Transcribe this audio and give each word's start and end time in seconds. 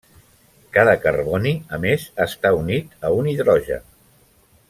Cada 0.77 0.95
carboni, 1.01 1.51
a 1.77 1.79
més, 1.85 2.07
està 2.27 2.53
unit 2.63 3.07
a 3.09 3.13
un 3.19 3.31
hidrogen. 3.35 3.87